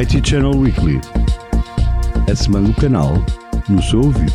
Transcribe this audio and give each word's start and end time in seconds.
IT 0.00 0.22
Channel 0.26 0.56
Weekly. 0.56 0.98
A 2.26 2.34
semana 2.34 2.68
do 2.68 2.74
canal 2.80 3.12
no 3.68 3.82
seu 3.82 4.00
ouvido. 4.00 4.32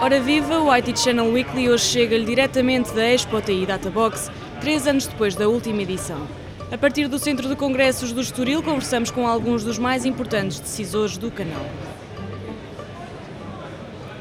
Ora 0.00 0.20
viva, 0.20 0.60
o 0.60 0.72
IT 0.72 0.96
Channel 0.96 1.32
Weekly 1.32 1.68
hoje 1.68 1.84
chega-lhe 1.84 2.24
diretamente 2.24 2.92
da 2.92 3.02
Expo 3.02 3.40
TI 3.42 3.66
Databox, 3.66 4.30
três 4.60 4.86
anos 4.86 5.08
depois 5.08 5.34
da 5.34 5.48
última 5.48 5.82
edição. 5.82 6.39
A 6.72 6.78
partir 6.78 7.08
do 7.08 7.18
Centro 7.18 7.48
de 7.48 7.56
Congressos 7.56 8.12
do 8.12 8.20
Estoril, 8.20 8.62
conversamos 8.62 9.10
com 9.10 9.26
alguns 9.26 9.64
dos 9.64 9.76
mais 9.76 10.04
importantes 10.04 10.60
decisores 10.60 11.16
do 11.16 11.28
canal. 11.28 11.66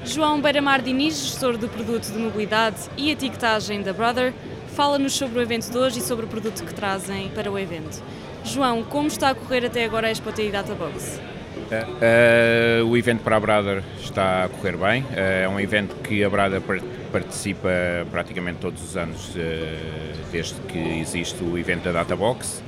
João 0.04 0.42
Beiramar 0.42 0.82
Diniz, 0.82 1.16
gestor 1.20 1.58
de 1.58 1.68
produto 1.68 2.12
de 2.12 2.18
mobilidade 2.18 2.78
e 2.98 3.12
etiquetagem 3.12 3.84
da 3.84 3.94
Brother, 3.94 4.34
fala-nos 4.76 5.14
sobre 5.14 5.38
o 5.38 5.42
evento 5.44 5.70
de 5.70 5.78
hoje 5.78 6.00
e 6.00 6.02
sobre 6.02 6.26
o 6.26 6.28
produto 6.28 6.64
que 6.64 6.74
trazem 6.74 7.30
para 7.30 7.52
o 7.52 7.60
evento. 7.60 8.02
João, 8.44 8.84
como 8.84 9.08
está 9.08 9.30
a 9.30 9.36
correr 9.36 9.68
até 9.68 9.86
agora 9.86 10.08
a 10.08 10.12
Expo 10.12 10.32
TI 10.32 10.50
Databox? 10.50 11.22
Uh, 11.70 12.84
o 12.88 12.98
evento 12.98 13.22
para 13.22 13.36
a 13.36 13.40
Brother 13.40 13.84
está 14.02 14.46
a 14.46 14.50
correr 14.50 14.76
bem. 14.76 15.04
Uh, 15.04 15.44
é 15.44 15.50
um 15.50 15.60
evento 15.60 15.96
que 15.98 16.24
a 16.24 16.30
Brother 16.30 16.62
participa 17.12 17.70
praticamente 18.10 18.58
todos 18.60 18.84
os 18.84 18.98
anos, 18.98 19.36
uh, 19.36 20.09
desde 20.32 20.56
que 20.68 21.00
existe 21.00 21.44
o 21.44 21.58
evento 21.58 21.84
da 21.84 21.92
Databox. 21.92 22.64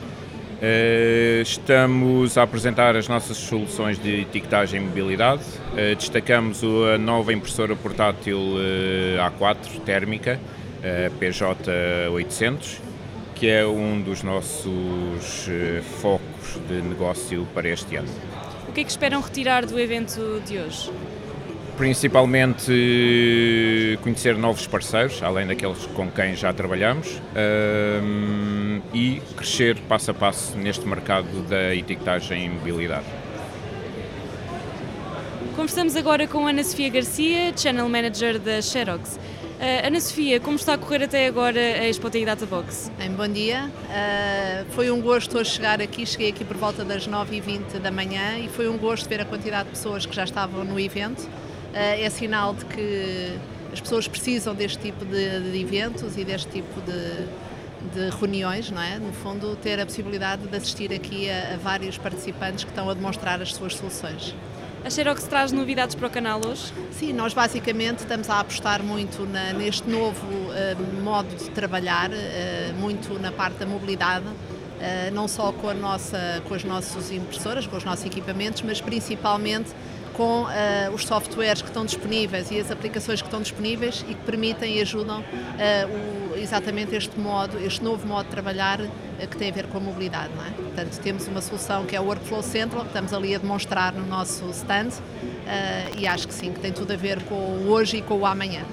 estamos 1.41 2.37
a 2.37 2.43
apresentar 2.43 2.95
as 2.95 3.07
nossas 3.07 3.37
soluções 3.37 3.97
de 3.97 4.21
etiquetagem 4.21 4.81
e 4.81 4.83
mobilidade. 4.83 5.43
destacamos 5.97 6.61
a 6.93 6.97
nova 6.97 7.33
impressora 7.33 7.75
portátil 7.75 8.37
A4 9.39 9.79
térmica, 9.85 10.39
PJ800, 11.19 12.79
que 13.35 13.47
é 13.47 13.65
um 13.65 14.01
dos 14.01 14.21
nossos 14.23 15.47
focos 15.99 16.59
de 16.67 16.81
negócio 16.81 17.47
para 17.53 17.69
este 17.69 17.95
ano. 17.95 18.09
O 18.67 18.71
que 18.71 18.81
é 18.81 18.83
que 18.83 18.91
esperam 18.91 19.19
retirar 19.21 19.65
do 19.65 19.79
evento 19.79 20.41
de 20.45 20.57
hoje? 20.59 20.91
Principalmente 21.81 23.97
conhecer 24.03 24.37
novos 24.37 24.67
parceiros, 24.67 25.23
além 25.23 25.47
daqueles 25.47 25.83
com 25.87 26.11
quem 26.11 26.35
já 26.35 26.53
trabalhamos, 26.53 27.19
um, 28.03 28.79
e 28.93 29.19
crescer 29.35 29.79
passo 29.89 30.11
a 30.11 30.13
passo 30.13 30.55
neste 30.59 30.85
mercado 30.85 31.41
da 31.49 31.73
etiquetagem 31.73 32.45
e 32.45 32.49
mobilidade. 32.49 33.07
Conversamos 35.55 35.95
agora 35.95 36.27
com 36.27 36.45
Ana 36.45 36.63
Sofia 36.63 36.87
Garcia, 36.87 37.51
Channel 37.57 37.89
Manager 37.89 38.37
da 38.37 38.61
Xerox. 38.61 39.15
Uh, 39.15 39.87
Ana 39.87 39.99
Sofia, 39.99 40.39
como 40.39 40.57
está 40.57 40.75
a 40.75 40.77
correr 40.77 41.05
até 41.05 41.25
agora 41.25 41.59
a 41.59 41.89
Expo 41.89 42.11
TI 42.11 42.25
Databox? 42.25 42.91
Bem, 42.95 43.09
bom 43.09 43.27
dia. 43.27 43.71
Uh, 43.89 44.71
foi 44.73 44.91
um 44.91 45.01
gosto 45.01 45.39
hoje 45.39 45.49
chegar 45.49 45.81
aqui. 45.81 46.05
Cheguei 46.05 46.29
aqui 46.29 46.45
por 46.45 46.57
volta 46.57 46.85
das 46.85 47.07
9h20 47.07 47.79
da 47.79 47.89
manhã 47.89 48.37
e 48.37 48.47
foi 48.49 48.69
um 48.69 48.77
gosto 48.77 49.09
ver 49.09 49.21
a 49.21 49.25
quantidade 49.25 49.63
de 49.63 49.69
pessoas 49.71 50.05
que 50.05 50.15
já 50.15 50.25
estavam 50.25 50.63
no 50.63 50.79
evento. 50.79 51.27
Uh, 51.71 52.03
é 52.03 52.09
sinal 52.09 52.53
de 52.53 52.65
que 52.65 53.37
as 53.71 53.79
pessoas 53.79 54.07
precisam 54.07 54.53
deste 54.53 54.77
tipo 54.79 55.05
de, 55.05 55.51
de 55.51 55.61
eventos 55.61 56.17
e 56.17 56.25
deste 56.25 56.51
tipo 56.51 56.81
de, 56.81 57.25
de, 57.93 58.09
reuniões, 58.17 58.69
não 58.69 58.81
é? 58.81 58.99
No 58.99 59.13
fundo, 59.13 59.55
ter 59.55 59.79
a 59.79 59.85
possibilidade 59.85 60.47
de 60.47 60.55
assistir 60.55 60.93
aqui 60.93 61.29
a, 61.29 61.53
a 61.53 61.57
vários 61.57 61.97
participantes 61.97 62.65
que 62.65 62.69
estão 62.69 62.89
a 62.89 62.93
demonstrar 62.93 63.41
as 63.41 63.53
suas 63.53 63.75
soluções. 63.75 64.35
A 64.83 64.89
Xerox 64.89 65.23
traz 65.27 65.51
novidades 65.51 65.93
para 65.93 66.07
o 66.07 66.09
canal 66.09 66.41
hoje? 66.45 66.73
Sim, 66.91 67.13
nós 67.13 67.35
basicamente 67.35 67.99
estamos 67.99 68.29
a 68.31 68.39
apostar 68.39 68.81
muito 68.81 69.27
na, 69.27 69.53
neste 69.53 69.87
novo 69.87 70.25
uh, 70.25 71.03
modo 71.03 71.35
de 71.35 71.51
trabalhar, 71.51 72.09
uh, 72.09 72.73
muito 72.79 73.13
na 73.19 73.31
parte 73.31 73.59
da 73.59 73.65
mobilidade, 73.65 74.25
uh, 74.25 75.13
não 75.13 75.27
só 75.27 75.51
com, 75.51 75.69
a 75.69 75.73
nossa, 75.75 76.41
com 76.47 76.55
as 76.55 76.63
nossas 76.63 77.11
impressoras, 77.11 77.67
com 77.67 77.77
os 77.77 77.83
nossos 77.83 78.05
equipamentos, 78.05 78.63
mas 78.63 78.81
principalmente 78.81 79.69
com 80.13 80.43
uh, 80.43 80.47
os 80.93 81.05
softwares 81.05 81.61
que 81.61 81.67
estão 81.67 81.85
disponíveis 81.85 82.51
e 82.51 82.59
as 82.59 82.71
aplicações 82.71 83.21
que 83.21 83.27
estão 83.27 83.41
disponíveis 83.41 84.05
e 84.07 84.13
que 84.13 84.21
permitem 84.23 84.77
e 84.77 84.81
ajudam 84.81 85.21
uh, 85.21 86.33
o, 86.33 86.37
exatamente 86.37 86.95
este 86.95 87.19
modo, 87.19 87.57
este 87.59 87.83
novo 87.83 88.07
modo 88.07 88.25
de 88.25 88.31
trabalhar 88.31 88.79
uh, 88.79 88.89
que 89.29 89.37
tem 89.37 89.49
a 89.49 89.53
ver 89.53 89.67
com 89.67 89.77
a 89.77 89.81
mobilidade. 89.81 90.31
Não 90.35 90.45
é? 90.45 90.49
Portanto, 90.49 90.99
temos 90.99 91.27
uma 91.27 91.41
solução 91.41 91.85
que 91.85 91.95
é 91.95 92.01
o 92.01 92.03
Workflow 92.03 92.43
Central, 92.43 92.81
que 92.81 92.89
estamos 92.89 93.13
ali 93.13 93.35
a 93.35 93.37
demonstrar 93.37 93.93
no 93.93 94.05
nosso 94.05 94.49
stand 94.51 94.89
e 95.97 96.07
acho 96.07 96.27
que 96.27 96.33
sim, 96.33 96.53
que 96.53 96.61
tem 96.61 96.71
tudo 96.71 96.93
a 96.93 96.95
ver 96.95 97.21
com 97.23 97.35
o 97.35 97.69
hoje 97.69 97.97
e 97.97 98.01
com 98.01 98.19
o 98.19 98.25
amanhã. 98.25 98.63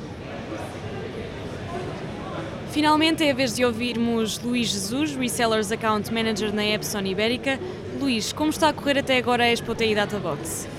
Finalmente 2.70 3.24
é 3.24 3.32
a 3.32 3.34
vez 3.34 3.56
de 3.56 3.64
ouvirmos 3.64 4.38
Luís 4.38 4.68
Jesus, 4.68 5.16
Resellers 5.16 5.72
Account 5.72 6.12
Manager 6.12 6.54
na 6.54 6.64
Epson 6.64 7.00
Ibérica. 7.00 7.58
Luís, 7.98 8.32
como 8.32 8.50
está 8.50 8.68
a 8.68 8.72
correr 8.72 8.98
até 8.98 9.16
agora 9.16 9.44
a 9.44 9.50
Expo 9.50 9.74
TI 9.74 9.94
Databox? 9.94 10.77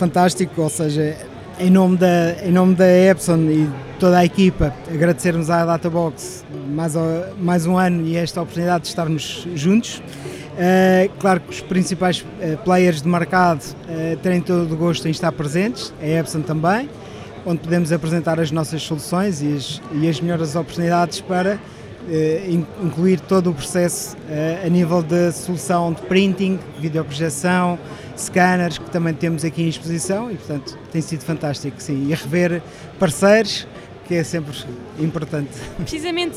Fantástico, 0.00 0.62
ou 0.62 0.70
seja, 0.70 1.14
em 1.58 1.68
nome 1.68 1.98
da, 1.98 2.32
em 2.42 2.50
nome 2.50 2.74
da 2.74 2.88
Epson 2.88 3.36
e 3.50 3.68
toda 3.98 4.16
a 4.16 4.24
equipa, 4.24 4.72
agradecermos 4.90 5.50
à 5.50 5.66
Databox 5.66 6.42
mais, 6.68 6.94
mais 7.38 7.66
um 7.66 7.76
ano 7.76 8.06
e 8.06 8.16
esta 8.16 8.40
oportunidade 8.40 8.84
de 8.84 8.88
estarmos 8.88 9.46
juntos. 9.54 9.98
Uh, 9.98 11.10
claro 11.18 11.40
que 11.40 11.50
os 11.50 11.60
principais 11.60 12.22
uh, 12.22 12.56
players 12.64 13.02
de 13.02 13.08
mercado 13.08 13.62
uh, 13.62 14.16
têm 14.22 14.40
todo 14.40 14.72
o 14.72 14.76
gosto 14.76 15.06
em 15.06 15.10
estar 15.10 15.32
presentes, 15.32 15.92
a 16.00 16.06
Epson 16.06 16.40
também, 16.40 16.88
onde 17.44 17.60
podemos 17.60 17.92
apresentar 17.92 18.40
as 18.40 18.50
nossas 18.50 18.82
soluções 18.82 19.42
e 19.42 19.52
as, 19.54 19.82
e 19.92 20.08
as 20.08 20.18
melhores 20.18 20.56
oportunidades 20.56 21.20
para 21.20 21.58
incluir 22.82 23.20
todo 23.20 23.50
o 23.50 23.54
processo 23.54 24.16
a 24.64 24.68
nível 24.68 25.02
de 25.02 25.32
solução 25.32 25.92
de 25.92 26.02
printing, 26.02 26.58
videoprojeção, 26.78 27.78
scanners 28.16 28.78
que 28.78 28.90
também 28.90 29.14
temos 29.14 29.44
aqui 29.44 29.62
em 29.62 29.68
exposição 29.68 30.30
e 30.30 30.36
portanto 30.36 30.78
tem 30.90 31.00
sido 31.00 31.24
fantástico 31.24 31.80
sim 31.80 32.08
e 32.08 32.14
rever 32.14 32.62
parceiros 32.98 33.66
que 34.10 34.16
é 34.16 34.24
sempre 34.24 34.52
importante. 34.98 35.50
Precisamente 35.76 36.36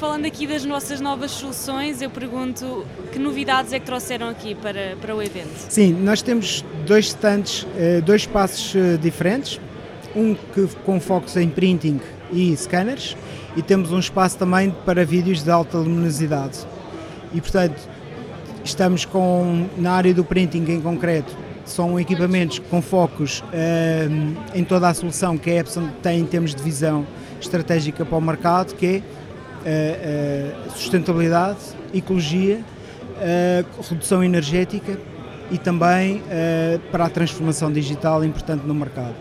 falando 0.00 0.26
aqui 0.26 0.48
das 0.48 0.64
nossas 0.64 1.00
novas 1.00 1.30
soluções, 1.30 2.02
eu 2.02 2.10
pergunto 2.10 2.84
que 3.12 3.20
novidades 3.20 3.72
é 3.72 3.78
que 3.78 3.86
trouxeram 3.86 4.28
aqui 4.28 4.56
para, 4.56 4.96
para 5.00 5.14
o 5.14 5.22
evento? 5.22 5.54
Sim, 5.68 5.92
nós 5.92 6.22
temos 6.22 6.64
dois 6.84 7.06
stands, 7.06 7.68
eh, 7.76 8.00
dois 8.00 8.22
espaços 8.22 8.74
eh, 8.74 8.96
diferentes, 8.96 9.60
um 10.14 10.34
que 10.34 10.68
com 10.84 11.00
focos 11.00 11.36
em 11.36 11.48
printing 11.48 12.00
e 12.32 12.56
scanners 12.56 13.16
e 13.56 13.62
temos 13.62 13.92
um 13.92 13.98
espaço 13.98 14.38
também 14.38 14.74
para 14.84 15.04
vídeos 15.04 15.42
de 15.42 15.50
alta 15.50 15.78
luminosidade. 15.78 16.58
E 17.32 17.40
portanto, 17.40 17.88
Estamos 18.64 19.04
com, 19.04 19.68
na 19.76 19.92
área 19.92 20.14
do 20.14 20.24
printing 20.24 20.64
em 20.68 20.80
concreto, 20.80 21.36
são 21.66 22.00
equipamentos 22.00 22.58
com 22.58 22.80
focos 22.80 23.40
uh, 23.40 24.56
em 24.58 24.64
toda 24.64 24.88
a 24.88 24.94
solução 24.94 25.36
que 25.36 25.50
a 25.50 25.56
Epson 25.56 25.90
tem 26.02 26.20
em 26.20 26.24
termos 26.24 26.54
de 26.54 26.62
visão 26.62 27.06
estratégica 27.38 28.06
para 28.06 28.16
o 28.16 28.22
mercado, 28.22 28.74
que 28.74 28.86
é 28.86 29.02
uh, 30.64 30.66
uh, 30.66 30.70
sustentabilidade, 30.70 31.58
ecologia, 31.92 32.64
redução 33.88 34.24
energética 34.24 34.98
e 35.50 35.56
também 35.56 36.20
para 36.90 37.04
a 37.04 37.08
transformação 37.08 37.70
digital 37.70 38.24
importante 38.24 38.66
no 38.66 38.74
mercado. 38.74 39.14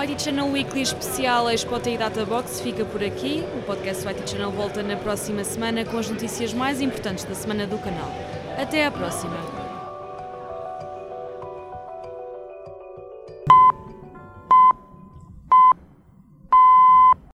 O 0.00 0.18
Channel 0.18 0.50
Weekly 0.50 0.80
especial 0.80 1.50
Expo 1.50 1.78
TI 1.78 1.98
Databox 1.98 2.62
fica 2.62 2.86
por 2.86 3.04
aqui. 3.04 3.44
O 3.54 3.62
podcast 3.64 4.08
IT 4.08 4.30
Channel 4.30 4.50
volta 4.50 4.82
na 4.82 4.96
próxima 4.96 5.44
semana 5.44 5.84
com 5.84 5.98
as 5.98 6.08
notícias 6.08 6.54
mais 6.54 6.80
importantes 6.80 7.24
da 7.24 7.34
semana 7.34 7.66
do 7.66 7.76
canal. 7.76 8.10
Até 8.56 8.86
à 8.86 8.90
próxima! 8.90 9.59